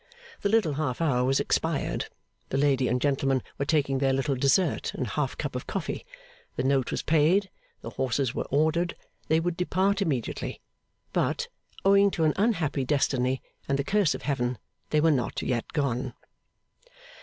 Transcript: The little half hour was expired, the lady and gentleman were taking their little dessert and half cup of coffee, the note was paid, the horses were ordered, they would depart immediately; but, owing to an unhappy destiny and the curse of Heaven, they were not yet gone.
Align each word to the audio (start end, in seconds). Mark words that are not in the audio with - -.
The 0.41 0.49
little 0.49 0.73
half 0.73 0.99
hour 0.99 1.23
was 1.23 1.39
expired, 1.39 2.05
the 2.49 2.57
lady 2.57 2.87
and 2.87 2.99
gentleman 2.99 3.43
were 3.59 3.65
taking 3.65 3.99
their 3.99 4.13
little 4.13 4.33
dessert 4.33 4.95
and 4.95 5.05
half 5.05 5.37
cup 5.37 5.55
of 5.55 5.67
coffee, 5.67 6.07
the 6.55 6.63
note 6.63 6.89
was 6.89 7.03
paid, 7.03 7.51
the 7.81 7.91
horses 7.91 8.33
were 8.33 8.47
ordered, 8.49 8.95
they 9.27 9.39
would 9.39 9.55
depart 9.55 10.01
immediately; 10.01 10.59
but, 11.13 11.49
owing 11.85 12.09
to 12.09 12.23
an 12.23 12.33
unhappy 12.35 12.83
destiny 12.83 13.43
and 13.67 13.77
the 13.77 13.83
curse 13.83 14.15
of 14.15 14.23
Heaven, 14.23 14.57
they 14.89 14.99
were 15.01 15.11
not 15.11 15.39
yet 15.43 15.71
gone. 15.71 16.15